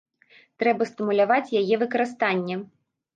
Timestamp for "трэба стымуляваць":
0.61-1.53